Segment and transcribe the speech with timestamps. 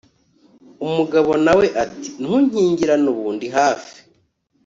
[0.87, 3.95] umugabo nawe ati ntunkingirane ubu ndi hafi